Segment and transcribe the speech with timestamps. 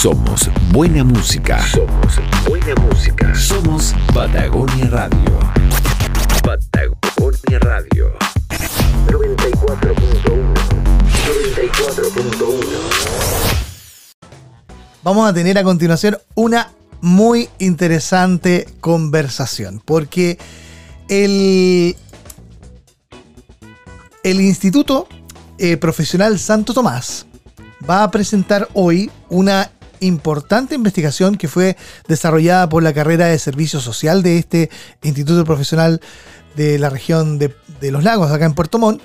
[0.00, 1.64] Somos buena música.
[1.68, 3.34] Somos buena música.
[3.34, 5.40] Somos Patagonia Radio.
[6.42, 8.12] Patagonia Radio.
[9.06, 10.54] 94.1.
[11.54, 12.66] 94.1.
[15.02, 16.70] Vamos a tener a continuación una
[17.00, 20.38] muy interesante conversación, porque
[21.08, 21.96] el,
[24.22, 25.08] el Instituto
[25.58, 27.26] eh, Profesional Santo Tomás
[27.88, 29.70] va a presentar hoy una
[30.06, 31.76] importante investigación que fue
[32.08, 34.70] desarrollada por la carrera de servicio social de este
[35.02, 36.00] Instituto Profesional
[36.56, 37.54] de la región de,
[37.90, 39.02] Los Lagos, acá en Puerto Montt,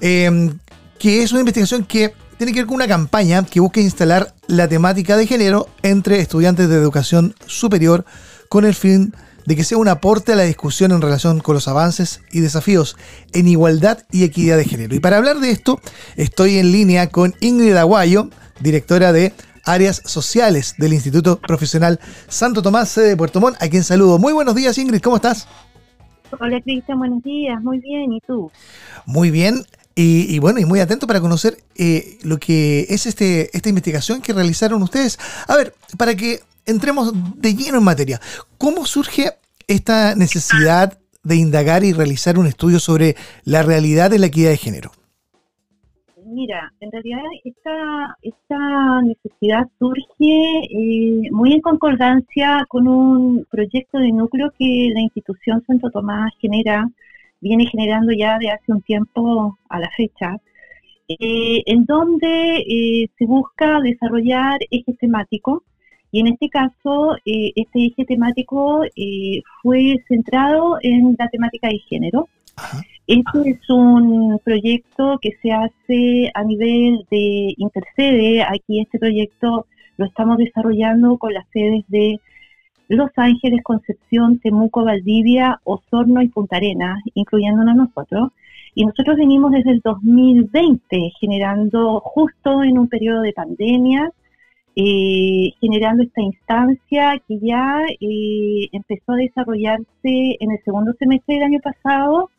[0.00, 0.58] em,
[0.98, 4.68] que es una investigación que tiene que ver con una campaña que busca instalar la
[4.68, 8.04] temática de género entre estudiantes de educación superior
[8.48, 9.14] con el fin
[9.46, 12.96] de que sea un aporte a la discusión en relación con los avances y desafíos
[13.32, 14.94] en igualdad y equidad de género.
[14.94, 15.80] Y para hablar de esto,
[16.16, 19.34] estoy en línea con Ingrid Aguayo, directora de
[19.64, 24.18] áreas sociales del Instituto Profesional Santo Tomás, sede de Puerto Montt, a quien saludo.
[24.18, 25.46] Muy buenos días, Ingrid, ¿cómo estás?
[26.40, 28.50] Hola, Cristian, buenos días, muy bien, ¿y tú?
[29.06, 29.64] Muy bien.
[29.94, 34.32] Y, bueno, y muy atento para conocer eh, lo que es este, esta investigación que
[34.32, 35.18] realizaron ustedes.
[35.46, 38.18] A ver, para que entremos de lleno en materia,
[38.56, 39.32] ¿cómo surge
[39.68, 44.56] esta necesidad de indagar y realizar un estudio sobre la realidad de la equidad de
[44.56, 44.92] género?
[46.34, 54.12] Mira, en realidad esta, esta necesidad surge eh, muy en concordancia con un proyecto de
[54.12, 56.88] núcleo que la institución Santo Tomás genera,
[57.40, 60.38] viene generando ya de hace un tiempo a la fecha,
[61.08, 65.62] eh, en donde eh, se busca desarrollar ejes temáticos
[66.10, 68.82] y en este caso este eje temático
[69.62, 72.28] fue centrado en la temática de género.
[73.06, 78.42] Este es un proyecto que se hace a nivel de intercede.
[78.42, 82.20] Aquí este proyecto lo estamos desarrollando con las sedes de
[82.88, 88.30] Los Ángeles, Concepción, Temuco, Valdivia, Osorno y Punta Arenas, incluyéndonos nosotros.
[88.74, 94.10] Y nosotros venimos desde el 2020 generando justo en un periodo de pandemia
[94.74, 101.44] eh, generando esta instancia que ya eh, empezó a desarrollarse en el segundo semestre del
[101.44, 102.30] año pasado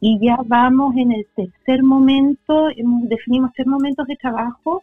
[0.00, 2.70] y ya vamos en el tercer momento,
[3.04, 4.82] definimos tres momentos de trabajo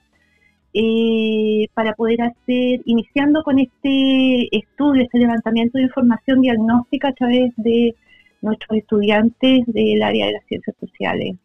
[0.74, 7.52] eh, para poder hacer, iniciando con este estudio, este levantamiento de información diagnóstica a través
[7.58, 7.96] de
[8.42, 11.36] nuestros estudiantes del área de las ciencias sociales,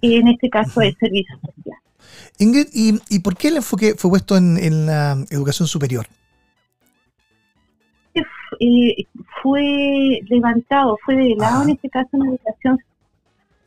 [0.00, 1.81] en este caso el servicio social.
[2.38, 6.06] Ingrid, ¿y, por qué el enfoque fue puesto en, la educación superior?
[8.60, 9.06] Eh,
[9.42, 12.78] fue levantado, fue develado en este caso en educación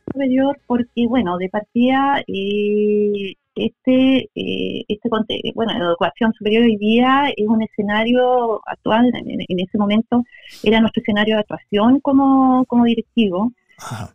[0.06, 5.10] superior porque, bueno, de partida, eh, este, eh, este
[5.54, 10.24] bueno, la educación superior hoy día es un escenario actual, en, ese momento
[10.64, 13.52] era nuestro escenario de actuación como, como directivo.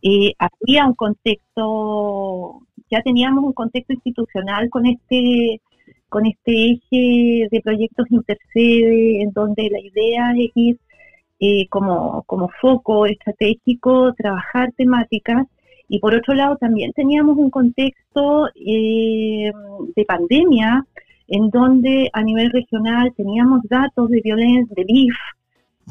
[0.02, 5.60] Eh, había un contexto ya teníamos un contexto institucional con este
[6.10, 10.76] con este eje de proyectos intercede, en donde la idea es ir
[11.38, 15.46] eh, como, como foco estratégico, trabajar temáticas,
[15.88, 19.52] y por otro lado también teníamos un contexto eh,
[19.96, 20.84] de pandemia,
[21.28, 25.14] en donde a nivel regional teníamos datos de violencia, de BIF,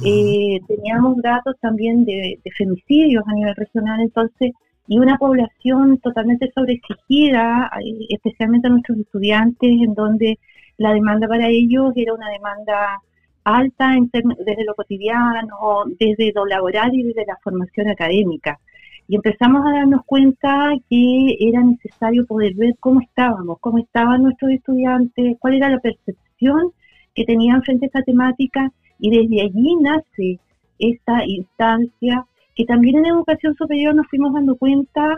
[0.06, 4.52] eh, teníamos datos también de, de femicidios a nivel regional, entonces
[4.90, 10.40] y una población totalmente sobreexigida, eh, especialmente a nuestros estudiantes, en donde
[10.78, 13.00] la demanda para ellos era una demanda
[13.44, 18.60] alta en desde lo cotidiano, desde lo laboral y desde la formación académica.
[19.08, 24.52] Y empezamos a darnos cuenta que era necesario poder ver cómo estábamos, cómo estaban nuestros
[24.52, 26.72] estudiantes, cuál era la percepción
[27.14, 30.40] que tenían frente a esta temática, y desde allí nace
[30.80, 32.26] esta instancia
[32.60, 35.18] que también en educación superior nos fuimos dando cuenta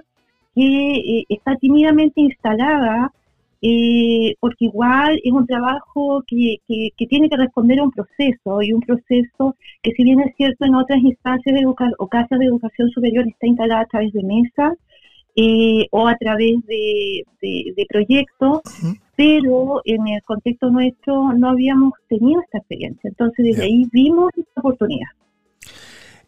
[0.53, 3.11] que eh, está tímidamente instalada,
[3.63, 8.73] eh, porque igual es un trabajo que, que, tiene que responder a un proceso, y
[8.73, 12.91] un proceso que si bien es cierto en otras instancias de o casas de educación
[12.91, 14.73] superior está instalada a través de mesas
[15.35, 18.61] eh, o a través de, de, proyectos,
[19.15, 23.09] pero en el contexto nuestro no habíamos tenido esta experiencia.
[23.09, 25.09] Entonces desde ahí vimos esta oportunidad.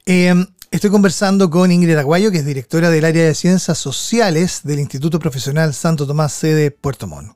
[0.05, 4.79] Em, Estoy conversando con Ingrid Aguayo, que es directora del área de ciencias sociales del
[4.79, 7.31] Instituto Profesional Santo Tomás sede Puerto Montt.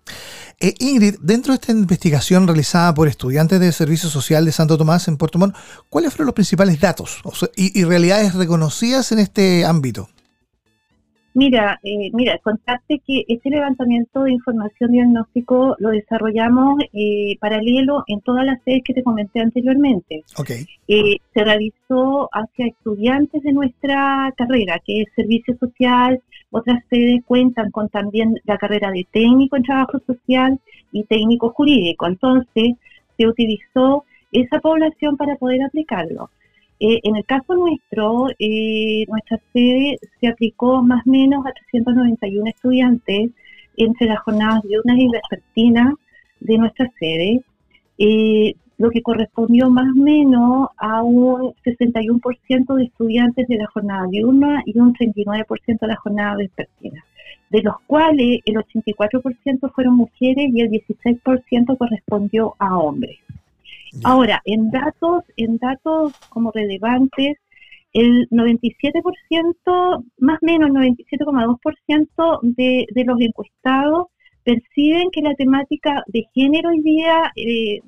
[0.60, 5.08] Eh, Ingrid, dentro de esta investigación realizada por estudiantes del Servicio Social de Santo Tomás
[5.08, 5.56] en Puerto Montt,
[5.88, 7.22] ¿cuáles fueron los principales datos
[7.56, 10.10] y, realidades reconocidas en este ámbito?
[11.38, 18.22] Mira, eh, mira, contarte que este levantamiento de información diagnóstico lo desarrollamos eh, paralelo en
[18.22, 20.24] todas las sedes que te comenté anteriormente.
[20.36, 20.66] Okay.
[20.88, 26.20] Eh, se realizó hacia estudiantes de nuestra carrera, que es servicio social.
[26.50, 30.60] Otras sedes cuentan con también la carrera de técnico en trabajo social
[30.92, 32.08] y técnico jurídico.
[32.08, 32.78] Entonces,
[33.16, 36.32] se utilizó esa población para poder aplicarlo.
[36.80, 42.50] Eh, en el caso nuestro, eh, nuestra sede se aplicó más o menos a 391
[42.50, 43.32] estudiantes
[43.78, 45.94] entre las jornadas diurnas y vespertinas
[46.40, 47.42] de nuestra sede,
[47.98, 54.06] eh, lo que correspondió más o menos a un 61% de estudiantes de la jornada
[54.12, 57.04] diurna y un 39% de la jornada vespertina,
[57.50, 63.18] de los cuales el 84% fueron mujeres y el 16% correspondió a hombres.
[64.04, 67.38] Ahora, en datos, en datos como relevantes,
[67.94, 74.08] el 97%, más o menos 97,2% de, de los encuestados
[74.48, 77.82] perciben que la temática de género hoy día eh,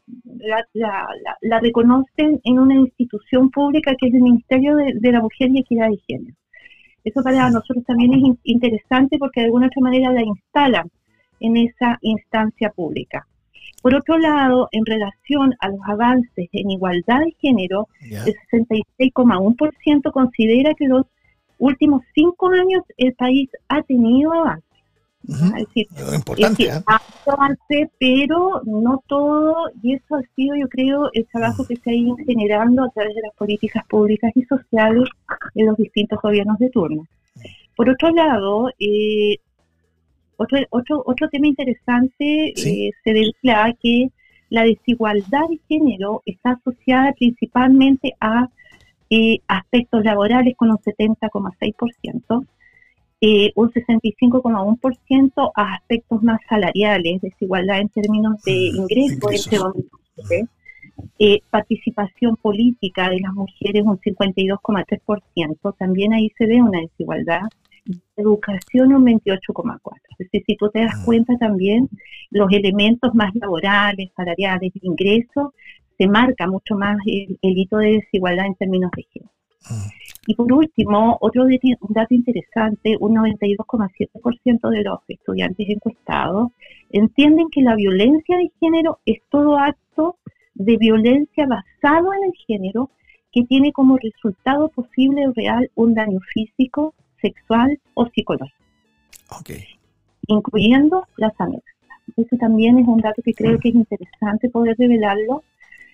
[0.74, 5.60] la, reconocen en una institución pública que es el Ministerio de, de, la Mujer y
[5.60, 6.36] Equidad de Género.
[7.06, 10.92] Eso para nosotros también es interesante porque de alguna otra manera la instalan
[11.40, 13.26] en esa instancia pública.
[13.82, 20.74] Por otro lado, en relación a los avances en igualdad de género, el 66,1% considera
[20.74, 21.06] que los
[21.58, 24.70] últimos cinco años el país ha tenido avances.
[25.28, 26.84] Es decir, importante, ¿eh?
[27.28, 31.94] avance, pero no todo, y eso ha sido, yo creo, el trabajo que se ha
[31.94, 35.08] ido generando a través de las políticas públicas y sociales
[35.56, 37.06] en los distintos gobiernos de turno.
[37.76, 39.38] Por otro lado, eh,
[40.40, 44.10] otro, otro, otro tema interesante eh, se debe a que
[44.50, 48.50] la desigualdad de género está asociada principalmente a
[49.10, 52.46] eh, aspectos laborales con un 70,6%,
[53.22, 59.76] eh, un 65,1% a aspectos más salariales, desigualdad en términos de mm, ingresos
[60.18, 60.48] entre
[61.18, 67.42] eh, participación política de las mujeres un 52,3%, también ahí se ve una desigualdad
[68.16, 69.80] educación un 28,4.
[70.10, 71.06] Es decir, si tú te das mm.
[71.06, 71.90] cuenta también,
[72.32, 75.54] los elementos más laborales, salariales, de ingreso,
[75.98, 79.32] se marca mucho más el, hito de desigualdad en términos de género.
[79.70, 79.90] Mm.
[80.28, 81.46] Y por último, otro
[81.90, 86.52] dato interesante, un 92,7% de los estudiantes encuestados
[86.92, 90.18] entienden que la violencia de género es todo acto
[90.54, 92.92] de violencia basado en el género
[93.32, 98.60] que tiene como resultado posible o real un daño físico, sexual o psicológico.
[100.28, 101.76] Incluyendo las anexas.
[102.18, 103.60] Ese también es un dato que creo mm.
[103.60, 105.44] que es interesante poder revelarlo.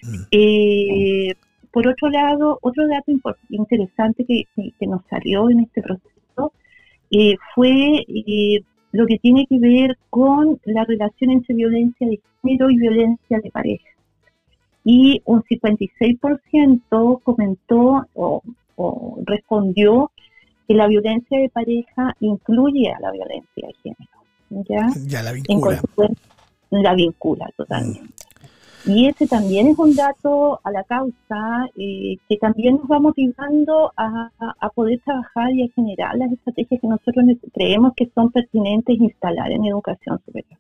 [0.02, 0.22] Mm.
[0.32, 1.34] Eh,
[1.72, 3.12] por otro lado, otro dato
[3.50, 4.48] interesante que,
[4.88, 6.54] nos salió en este proceso
[7.12, 12.70] eh, fue eh, lo que tiene que ver con la relación entre violencia de género
[12.70, 13.90] y violencia de pareja.
[14.86, 18.42] Y un 56% comentó o,
[18.76, 20.12] o respondió
[20.68, 24.16] que la violencia de pareja incluye a la violencia de género.
[24.50, 24.88] ¿ya?
[25.06, 25.82] Ya la vincula.
[26.72, 28.02] la vincula totalmente.
[28.02, 28.26] Mm.
[28.88, 33.92] Y ese también es un dato a la causa eh, que también nos va motivando
[33.98, 34.30] a,
[34.76, 39.66] poder trabajar y a generar las estrategias que nosotros creemos que son pertinentes instalar en
[39.66, 40.60] educación superior.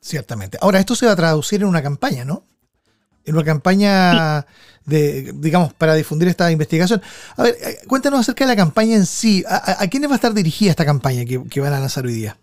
[0.00, 0.58] Ciertamente.
[0.60, 2.42] Ahora, esto se va a traducir en una campaña, ¿no?
[3.26, 4.46] En una campaña
[4.86, 7.00] de, digamos, para difundir esta investigación.
[7.36, 9.42] A ver, eh, cuéntanos acerca de la campaña en sí.
[9.48, 12.36] ¿A, quiénes va a estar dirigida esta campaña que, van a lanzar hoy día?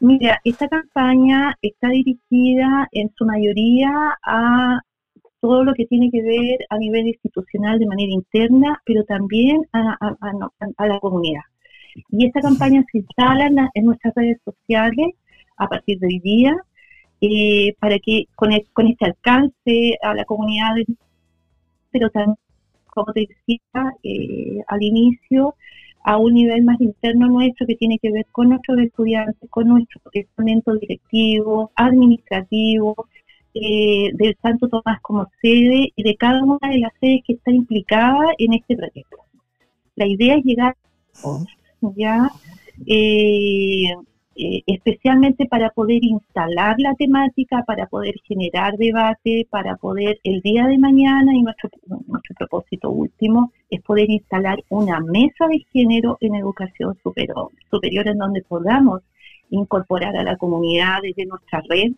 [0.00, 3.90] Mira, esta campaña está dirigida en su mayoría
[4.24, 4.80] a
[5.40, 9.98] todo lo que tiene que ver a nivel institucional de manera interna, pero también a,
[10.86, 11.42] la comunidad.
[12.10, 15.14] Y esta campaña se instala en nuestras redes sociales
[15.56, 16.56] a partir de hoy día
[17.26, 20.74] eh, para que con, con, este alcance a la comunidad,
[21.90, 22.36] pero también,
[22.86, 25.54] como te decía eh, al inicio,
[26.04, 30.02] a un nivel más interno nuestro que tiene que ver con nuestros estudiantes, con nuestro
[30.12, 33.08] estamento directivo, administrativo,
[33.54, 37.52] eh, del Santo Tomás como sede y de cada una de las sedes que está
[37.52, 39.16] implicada en este proyecto.
[39.96, 40.76] La idea es llegar
[41.96, 42.30] ya
[42.86, 43.94] eh,
[44.36, 50.66] eh, especialmente para poder instalar la temática, para poder generar debate, para poder el día
[50.66, 51.70] de mañana, y nuestro,
[52.36, 58.42] propósito último es poder instalar una mesa de género en educación superior, superior en donde
[58.42, 59.02] podamos
[59.50, 61.92] incorporar a la comunidad desde nuestra red,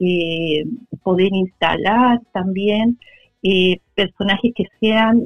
[0.00, 0.64] eh,
[1.04, 2.98] poder instalar también
[3.42, 5.22] eh, personajes que sean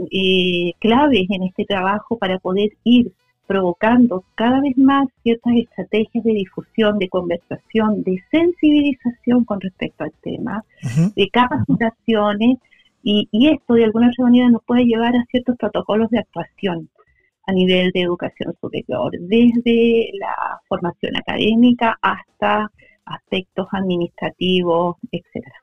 [0.78, 3.12] claves en este trabajo para poder ir
[3.46, 10.12] provocando cada vez más ciertas estrategias de difusión, de conversación, de sensibilización con respecto al
[10.22, 10.64] tema,
[11.14, 12.58] de capacitaciones,
[13.06, 16.88] y, esto de alguna manera nos puede llevar a ciertos protocolos de actuación
[17.46, 22.70] a nivel de educación superior, desde la formación académica hasta
[23.04, 25.56] aspectos administrativos, etcétera.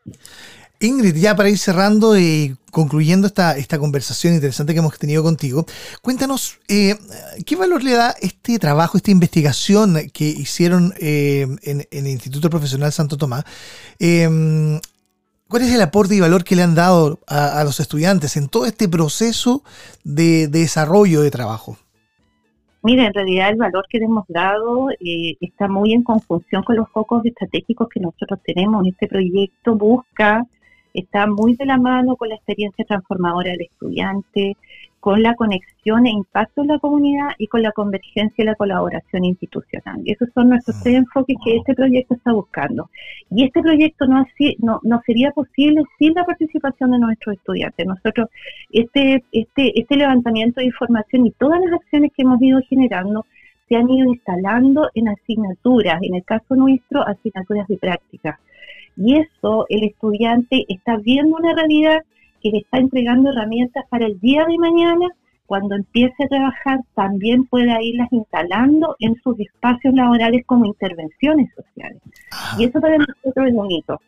[0.82, 5.66] Ingrid, ya para ir cerrando y concluyendo esta, esta conversación interesante que hemos tenido contigo,
[6.02, 6.96] cuéntanos eh,
[7.46, 12.92] qué valor le da este trabajo, esta investigación que hicieron eh, en, el Instituto Profesional
[12.92, 13.46] Santo Tomás.
[14.00, 14.80] Em,
[15.48, 18.66] ¿Cuál es el aporte y valor que le han dado a, los estudiantes en todo
[18.66, 19.64] este proceso
[20.06, 21.78] de, desarrollo de trabajo?
[22.84, 26.78] Mira, en realidad el valor que le hemos dado eh, está muy en conjunción con
[26.78, 28.88] los focos estratégicos que nosotros tenemos.
[28.88, 30.48] Este proyecto busca
[30.94, 34.58] está muy de la mano con la experiencia transformadora del estudiante,
[35.02, 39.26] con la conexión e impacto en la comunidad y con la convergencia y la colaboración
[39.26, 40.00] institucional.
[40.06, 42.90] Y esos son nuestros tres enfoques que este proyecto está buscando.
[43.32, 44.24] Y este proyecto no,
[44.60, 47.86] no, no sería posible sin la participación de nuestros estudiantes.
[47.88, 48.30] Nosotros,
[48.72, 53.26] este, este, este levantamiento de información y todas las acciones que hemos ido generando
[53.68, 58.40] se han ido instalando en asignaturas, en el caso nuestro, asignaturas de práctica
[58.98, 62.02] y eso el estudiante está viendo una realidad
[62.42, 65.08] que le está entregando herramientas para el día de mañana,
[65.46, 72.02] cuando empiece a trabajar, también pueda irlas instalando en sus espacios laborales como intervenciones sociales.
[72.32, 72.56] Ah.
[72.58, 74.00] Y eso para nosotros es bonito.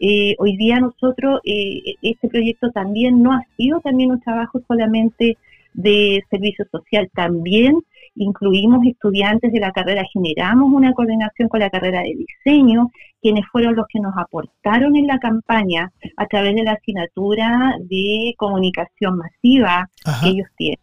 [0.00, 5.36] Eh, hoy día nosotros, eh, este proyecto también no ha sido también un trabajo solamente
[5.74, 7.76] de servicio social, también
[8.14, 12.90] incluimos estudiantes de la carrera, generamos una coordinación con la carrera de diseño,
[13.20, 18.34] quienes fueron los que nos aportaron en la campaña a través de la asignatura de
[18.36, 19.88] comunicación masiva
[20.22, 20.80] que ellos tienen.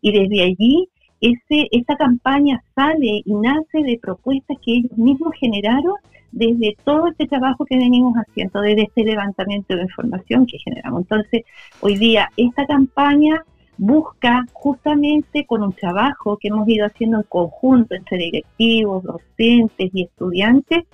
[0.00, 0.88] Y desde allí,
[1.20, 5.94] ese, esta campaña sale y nace de propuestas que ellos mismos generaron
[6.30, 11.02] desde todo este trabajo que venimos haciendo, desde este levantamiento de información que generamos.
[11.02, 11.42] Entonces,
[11.80, 13.42] hoy día esta campaña
[13.78, 20.02] busca justamente con un trabajo que hemos ido haciendo en conjunto entre directivos, docentes y
[20.02, 20.84] estudiantes,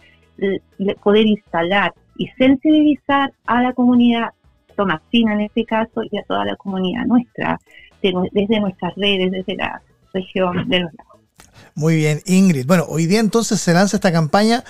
[1.03, 4.31] poder instalar y sensibilizar a la comunidad
[4.77, 7.59] tomasina en este caso y a toda la comunidad nuestra,
[8.03, 9.81] desde nuestras redes, desde la
[10.13, 11.15] región de los lagos.
[11.77, 12.67] Muy bien, Ingrid.
[12.67, 14.65] Bueno, hoy día entonces se lanza esta campaña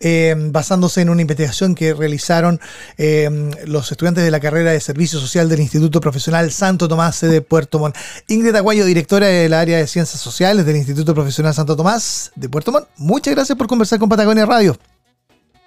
[0.00, 2.60] eh, basándose en una investigación que realizaron
[2.98, 3.28] eh,
[3.66, 7.78] los estudiantes de la carrera de Servicio Social del Instituto Profesional Santo Tomás de Puerto
[7.78, 7.96] Montt.
[8.28, 12.72] Ingrid Aguayo, directora del área de Ciencias Sociales del Instituto Profesional Santo Tomás de Puerto
[12.72, 12.88] Montt.
[12.96, 14.76] Muchas gracias por conversar con Patagonia Radio.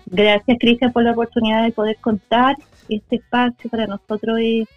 [0.06, 2.56] Gracias, Cristian, por la oportunidad de poder contar
[2.90, 4.40] este espacio para nosotros.
[4.42, 4.68] Es,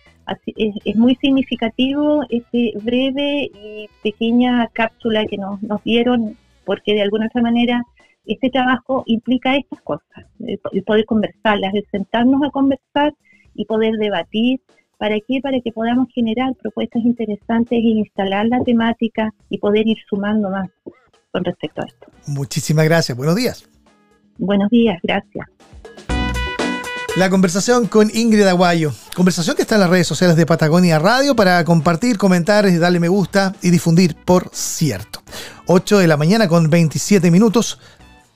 [0.85, 7.27] es, muy significativo este breve y pequeña cápsula que nos, nos dieron, porque de alguna
[7.27, 7.83] otra manera
[8.27, 13.15] este trabajo implica estas cosas, el, poder conversarlas, el sentarnos a conversar
[13.55, 14.61] y poder debatir.
[14.99, 15.41] ¿Para qué?
[15.43, 20.71] Para que podamos generar propuestas interesantes e instalar la temática y poder ir sumando más
[21.33, 22.07] con respecto a esto.
[22.29, 23.17] Muchísimas gracias.
[23.17, 23.69] Buenos días.
[24.39, 25.47] Buenos días, gracias.
[27.17, 28.93] La conversación con Ingrid Aguayo.
[29.15, 33.09] Conversación que está en las redes sociales de Patagonia Radio para compartir, comentar, darle me
[33.09, 35.23] gusta y difundir, por cierto.
[35.67, 37.79] 8 de la mañana con 27 minutos.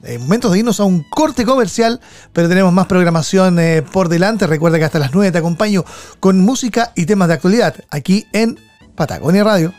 [0.03, 2.00] En momentos de irnos a un corte comercial,
[2.33, 4.47] pero tenemos más programación eh, por delante.
[4.47, 5.85] Recuerda que hasta las 9 te acompaño
[6.21, 8.59] con música y temas de actualidad aquí en
[8.95, 9.73] Patagonia Radio.